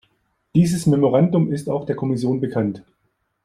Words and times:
Dieses 0.55 0.87
Memorandum 0.87 1.51
ist 1.51 1.69
auch 1.69 1.85
der 1.85 1.95
Kommission 1.95 2.39
bekannt. 2.39 2.83